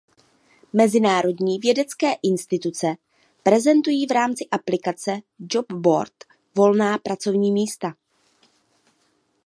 Mezinárodní 0.73 1.59
vědecké 1.59 2.07
instituce 2.23 2.87
prezentují 3.43 4.07
v 4.07 4.11
rámci 4.11 4.45
aplikace 4.51 5.19
"Job 5.39 5.71
Board" 5.71 6.13
volná 6.57 6.97
pracovní 6.97 7.51
místa. 7.51 7.95